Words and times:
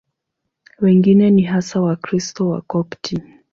Wengine 0.79 1.29
ni 1.29 1.41
hasa 1.41 1.81
Wakristo 1.81 2.49
Wakopti. 2.49 3.21